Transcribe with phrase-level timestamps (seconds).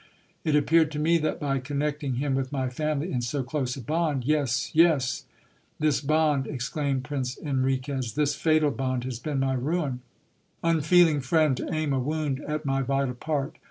[0.43, 3.81] It appeared to me that by connecting him with my family in so close a
[3.81, 5.25] bond Yes, yes!
[5.79, 10.01] This bond, exclaimed Prince Enriquez, this fatal bond has been my ruin.
[10.63, 13.59] Unfeeling friend, to aim a wound at my vital part